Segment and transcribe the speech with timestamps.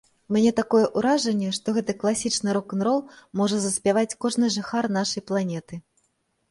[0.31, 2.99] У мяне такое ўражанне, што гэты класічны рок-н-рол
[3.43, 5.73] можа заспяваць кожны жыхар нашай планеты.